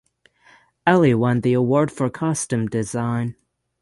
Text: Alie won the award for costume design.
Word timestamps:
Alie 0.87 1.13
won 1.13 1.41
the 1.41 1.53
award 1.53 1.91
for 1.91 2.09
costume 2.09 2.65
design. 2.65 3.35